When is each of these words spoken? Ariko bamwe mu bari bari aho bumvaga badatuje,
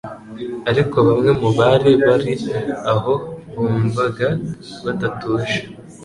Ariko 0.69 0.95
bamwe 1.07 1.31
mu 1.39 1.49
bari 1.59 1.91
bari 2.05 2.33
aho 2.93 3.13
bumvaga 3.53 4.27
badatuje, 4.83 5.59